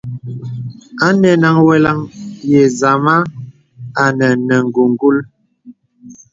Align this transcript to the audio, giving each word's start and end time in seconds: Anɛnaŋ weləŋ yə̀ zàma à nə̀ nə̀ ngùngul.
Anɛnaŋ 1.07 1.55
weləŋ 1.67 1.99
yə̀ 2.49 2.67
zàma 2.79 3.15
à 4.03 4.05
nə̀ 4.17 4.31
nə̀ 4.47 4.59
ngùngul. 4.67 5.17